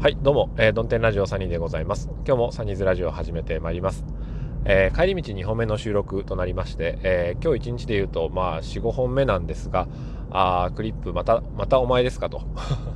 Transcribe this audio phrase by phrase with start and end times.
[0.00, 2.08] はい、どうも、えー、ドンテンラジオサニーでございます。
[2.24, 4.04] 今日もサニーズラジオを始めてまいります。
[4.64, 9.88] えー、帰り道2本目の収録となりまして、えー、今日1日で言うと、まあ、4、5本目なんですが、
[10.30, 12.42] あクリップまた、またお前ですかと。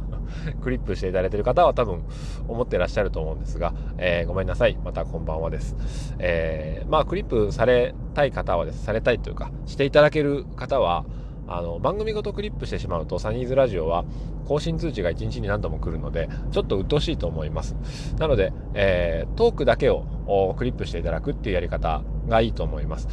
[0.63, 2.05] クリップしていただいている方は多分
[2.47, 4.79] 思ってらっしゃると思うんですが、えー、ごめんなさい。
[4.85, 6.15] またこんばんはです。
[6.21, 11.05] えー、まあ、クリップされたい方はです、されたいというか、していただける方は、
[11.47, 14.05] あの番組ごとクリップしてしまうとサニーズラジオは
[14.47, 17.75] 更新通知が1日に何度も来るのでちょっと鬱陶しいと思います。
[18.19, 23.09] なので、えー、トークだけをクリップしていただくっていうやり方がいいと思います。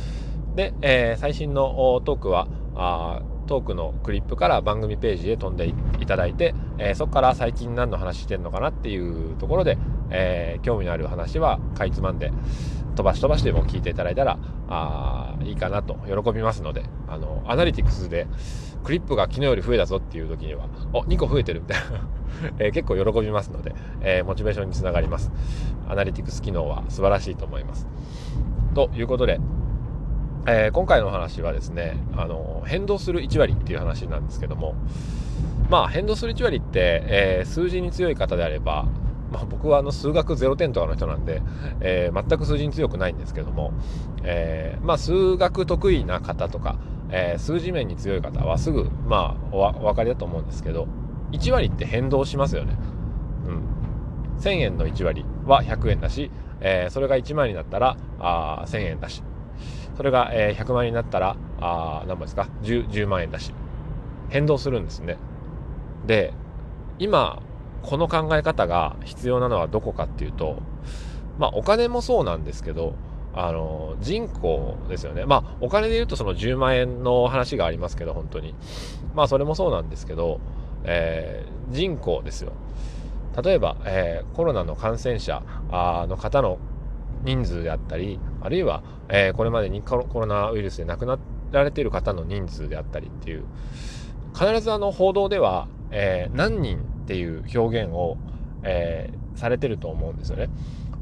[0.55, 5.67] で、えー、最新のトークはあトークのクリップから番組ページへ飛んで
[5.99, 9.80] いただいて、えー、そこから最近何の話してんのかなっていうところで、
[10.12, 12.31] えー、興味のある話はかいつまんで
[12.95, 18.27] 飛ばし飛ばしでも聞いていただいたらあいいかなと喜びますのであのアナリティクスで
[18.84, 22.07] クリップが昨日より増えたぞっていう時にはお2個増えてるみたいな。
[22.59, 25.31] えー、結構喜びますので、え、モチベーションにつながります。
[25.90, 27.87] アナリティクス機能は素晴らしいと思います。
[28.76, 29.40] ということで
[30.48, 34.76] えー、今回の話はですねあの変動する1割っていう話なんですけども
[35.70, 38.85] まあ変動する1割って、えー、数字に強い方であれば、
[39.31, 41.41] まあ、僕はあの数学0点とかの人なんで、
[41.81, 43.73] えー、全く数字に強くないんですけども、
[44.23, 46.77] えまあ、数学得意な方とか、
[47.12, 50.87] え数字面に強い方はすぐ、まあ、お分かりだと思うんですけど
[51.31, 52.76] 1割って変動しますよね。
[53.46, 56.31] うん、1000円の1割は100円だし、
[56.62, 59.21] えそれが1万円になったらあ1000円だし
[60.00, 63.54] それが、えー、100万円になったら、あ何万ですか？10、10万円だし、
[64.30, 65.18] 変動するんですね。
[66.08, 66.34] で、
[67.00, 67.42] 今、
[67.81, 70.62] この考え方が必要なのはどこかっていうと、
[71.38, 72.96] まあ、お金もそうなんですけど、
[73.34, 75.25] あの、人口ですよね。
[75.25, 78.56] まあ、お金で言うとその10万円の話がありますけど、本当に。
[79.16, 80.40] まあ、それもそうなんですけど、
[80.86, 82.53] えー、人口ですよ。
[83.44, 85.44] 例えば、えー、コロナの感染者
[86.08, 86.58] の方の
[87.23, 91.19] 人数であったり、あるいは、えー、これまでにコロナウイルスで亡くな
[91.52, 93.46] られている方の人数であったりっていう、
[94.34, 98.18] 必ずあの報道では、えー、何人っていう表現を、
[98.63, 100.50] えー、されてると思うんですよね。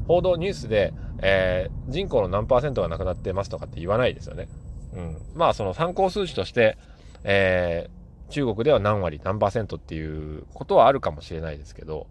[0.06, 4.48] 報道ニュースで、えー、人口の何パーセントが亡くなってますとかって言わないですよね。
[4.94, 5.16] うん。
[5.34, 6.78] まあその参考数値として、
[7.24, 12.06] えー、中国では何割何パーセントっていうことはあるかもしれないですけど、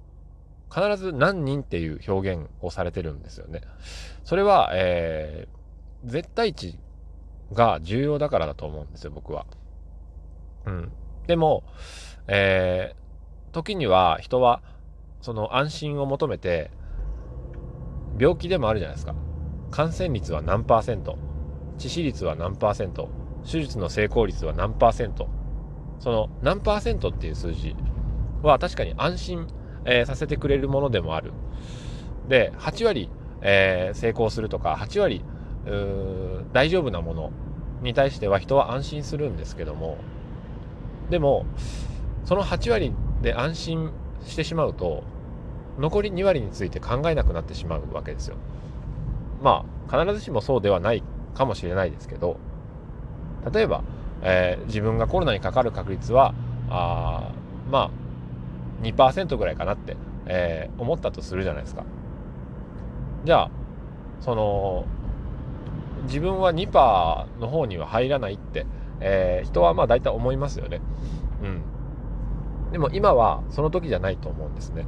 [0.73, 3.61] 必ず何人っていう表現をされてるんですよね。
[4.23, 6.77] それは、えー、絶対値
[7.53, 9.45] が重要だからだと思うんですよ、僕は。
[10.65, 10.91] うん。
[11.27, 11.63] でも、
[12.27, 14.61] えー、時には人は、
[15.21, 16.71] その安心を求めて、
[18.19, 19.15] 病気でもあるじゃないですか。
[19.71, 21.17] 感染率は何パーセント、
[21.77, 23.09] 致死率は何パーセント、
[23.43, 25.29] 手術の成功率は何パーセント、
[25.99, 27.75] その何パーセントっていう数字
[28.41, 29.47] は確かに安心
[29.87, 31.33] えー、させてくれるものでもある。
[32.27, 33.09] で、8割、
[33.41, 35.23] えー、成功するとか、8割
[36.53, 37.31] 大丈夫なもの
[37.81, 39.97] に対しては人は安心するんですけども、
[41.09, 41.45] でも、
[42.25, 43.91] その8割で安心
[44.25, 45.03] してしまうと、
[45.79, 48.35] 残り2割について考えなくなってしまうわけですよ。
[49.41, 51.03] まあ、必ずしもそうではない
[51.35, 52.37] かもしれないですけど、
[53.53, 53.83] 例えば、
[54.21, 56.33] えー、自分がコロナにかかる確率は、
[56.69, 57.31] あ
[57.69, 58.06] まあ、
[58.81, 61.83] 2%ぐらいかなって、えー、思ったとするじゃないですか。
[63.25, 63.51] じゃあ、
[64.19, 64.85] その、
[66.03, 68.65] 自分は2%の方には入らないって、
[68.99, 70.81] えー、人はまあ大体思いますよね。
[71.43, 71.61] うん。
[72.71, 74.85] でも今はその時じゃないと思うんですね。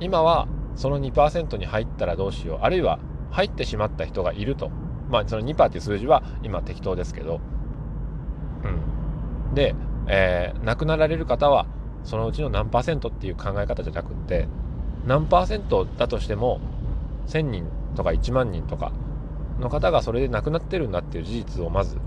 [0.00, 2.58] 今はその2%に入ったらどうしよう。
[2.62, 2.98] あるいは
[3.30, 4.70] 入ってしまった人がいると。
[5.10, 7.40] まあその2%っていう数字は今適当ですけど。
[8.64, 9.54] うん。
[9.54, 9.74] で、
[10.08, 11.66] えー、亡くなられる方は
[12.06, 14.48] そのうちの何パーセントっていう考え方じゃなくって
[15.04, 16.60] 何パーセントだとしても
[17.26, 18.92] 1000人とか1万人とか
[19.58, 21.98] の方がそれで亡くなってるんだっていう事実をまず、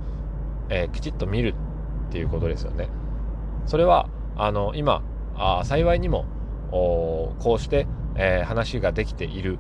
[0.70, 1.54] えー、きちっと見る
[2.10, 2.90] っていうことですよね。
[3.66, 5.04] それはあの今
[5.36, 6.26] あ幸いにも
[6.72, 9.60] こうして、えー、話ができている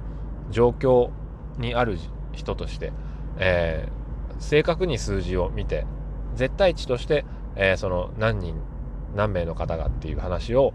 [0.51, 1.09] 状況
[1.57, 1.97] にある
[2.31, 2.93] 人として、
[3.37, 5.85] えー、正確に数字を見て
[6.35, 7.25] 絶対値として、
[7.55, 8.55] え、その何人
[9.15, 10.73] 何名の方がっていう話を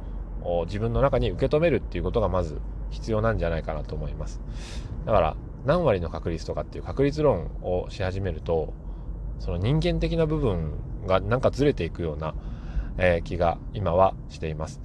[0.66, 2.60] 自分の中に受け止めるっていうことがまず
[2.90, 4.40] 必要なんじゃないかなと思います。
[5.06, 8.74] だから何割の確率とかっていう確率論をし始めると
[9.38, 10.72] その人間的な部分
[11.06, 12.34] がなんかずれていくような、
[12.98, 14.80] えー、気が今はしています。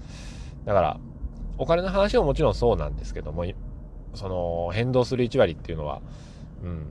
[0.66, 1.00] だから
[1.58, 3.46] お金の話ももちろんそうなんですけども
[4.14, 6.02] その変動する1割っていうのは、
[6.64, 6.88] うん、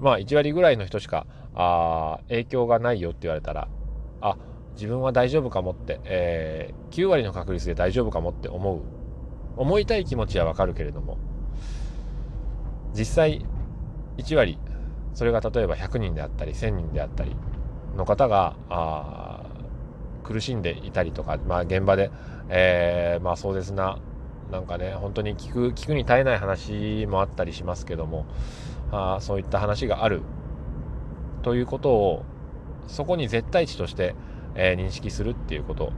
[0.00, 3.68] まあ1割ぐらいの人しかあ影響がないよって言われたら
[4.20, 4.36] あ
[4.74, 8.80] 自分は大丈夫かもって、えー、9割の確率で大丈夫かもって思う。
[9.56, 11.18] 思いたい気持ちはわかるけれども
[12.94, 13.44] 実際
[14.16, 14.58] 1割
[15.12, 17.36] それが例えば100人であったり1000人であったり
[17.96, 19.42] の方があ
[20.22, 22.10] 苦しんでいたりとか、まあ、現場で、
[22.48, 23.98] えー、まあ、壮絶な
[24.50, 28.26] なんかね本当に聞く聞くに耐えない話もあったりしますけども
[28.92, 30.22] あそういった話がある。
[31.42, 32.24] ということを
[32.86, 34.14] そこに絶対値として、
[34.54, 35.92] えー、認識するっていうこと。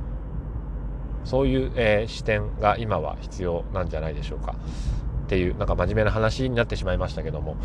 [1.25, 4.57] そういう、えー、視点が今は必要なんじゃないでしょうか。
[5.25, 7.57] っていうなんか真面目な話になってしまいましたけども、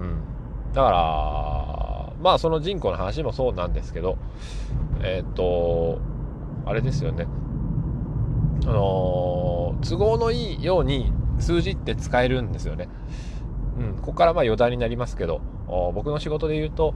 [0.00, 4.16] うん、だからまあその人口の話もそうなんですけど。
[5.02, 5.98] えっ、と
[6.66, 7.26] あれですよね。
[8.66, 12.88] あの都合のいいように数字って使えるんですよね。
[13.80, 15.40] うん、ここからまあ余談になりますけど
[15.94, 16.94] 僕の仕事で言うと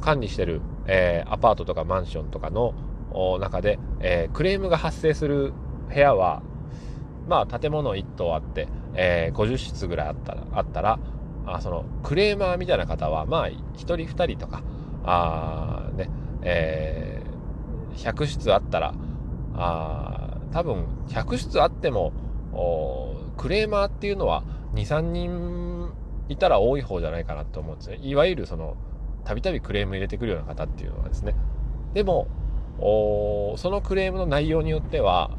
[0.00, 2.74] 管理してる、えー、アパートとかマンションとかの
[3.38, 5.52] 中で、えー、クレームが発生する
[5.88, 6.42] 部屋は
[7.28, 10.98] まあ建物1棟あって、えー、50室ぐらいあったらあったら
[11.46, 14.62] あそのクレーマーみたいな方はまあ1人2人とか
[15.04, 16.10] あね
[16.46, 18.94] えー、100室あったら
[19.54, 22.12] あ多分100室あっても
[23.36, 24.42] クレーマーっていうのは
[24.74, 25.73] 23人
[26.28, 28.76] いたら多い方じゃないかなと思うんですねいわゆるその
[29.24, 31.34] たびたびクレーム入れてくるような方っていうのはですね
[31.92, 32.28] でも
[32.78, 35.36] そのクレームの内容によっては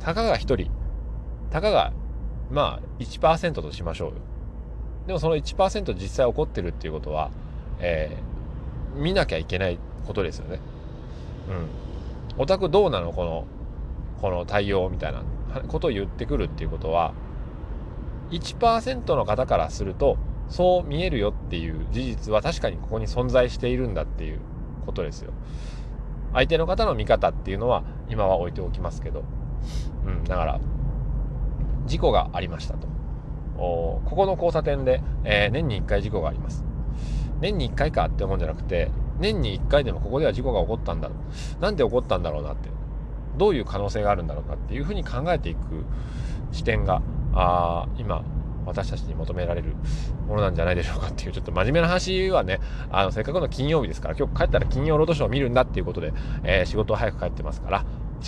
[0.00, 0.70] たかが1人
[1.50, 1.92] たかが
[2.50, 4.16] まあ1%としましょうよ
[5.06, 7.30] でもその1%実際起こってるっていうことは、
[7.78, 10.60] えー、見なきゃいけないことですよね。
[11.48, 12.42] うん。
[12.42, 13.46] オタクどうなのこの、
[14.20, 15.22] この対応みたいな
[15.68, 17.14] ことを言ってくるっていうことは、
[18.30, 20.16] 1%の方からすると、
[20.48, 24.40] そう見えるよっていう事実は確かにここに存在しているんだっていう
[24.84, 25.32] ことですよ。
[26.32, 29.24] 相手の方の見方っていうのは今は置いておきますけど、
[30.06, 30.60] うん、だから、
[31.86, 32.86] 事故がありましたと。
[33.56, 36.64] ここの交差点で、えー、年に1回事故があります。
[37.40, 41.14] 年に1回かって思うんじゃなくて、年に1回でもここでは事故が起こったんだろ
[41.58, 41.62] う。
[41.62, 42.68] なんで起こったんだろうなって。
[43.36, 45.84] どういう可能性があるんだろうなっていうふうに考えていく
[46.52, 47.02] 視点が、
[47.36, 48.24] あ今、
[48.64, 49.74] 私たちに求められる
[50.26, 52.60] ものなんじゃないでしょうかっていう、ちょっと真面目な話はね、
[52.90, 56.12] あの、せっかくの金曜日ですから、今日帰ったら金曜ロードショーを見るんだっていうことで、
[56.42, 57.84] えー、仕事は早く帰ってますから、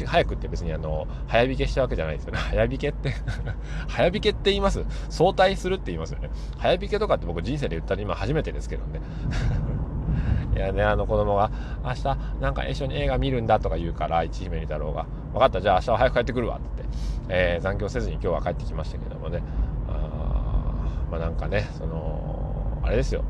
[0.06, 2.38] 早くって別にあの、早引けしたわけじゃないですよね。
[2.50, 3.14] 早引けって
[3.88, 6.30] 早引けって言います相対するって言いますよね。
[6.58, 9.00] 早引けとかって僕人生で言ったら今初めてですけどね。
[10.54, 11.50] いやね、あの子供が、
[11.84, 15.06] 明日なんか一緒に映画見るんだとか言うから、一姫二太郎が、
[15.38, 16.96] 分かった、じゃあ明日は早く帰ってくるわって言って、
[17.28, 19.42] えー、残業せずに今日は帰ってきましたけどもね。
[19.88, 23.24] あまあなんかね、その、あれですよ。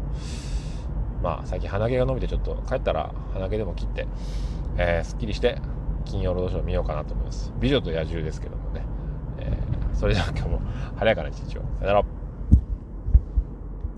[1.22, 4.06] まあ最近鼻毛が伸びてちょっと帰ったら鼻毛でも切って、
[4.76, 5.58] えー、すっきりして
[6.04, 7.52] 金曜ロードショー見ようかなと思います。
[7.60, 8.82] 美女と野獣ですけどもね。
[9.38, 10.60] えー、それでは今日も
[10.96, 11.62] 晴れやかな一日を。
[11.80, 12.17] さよなら。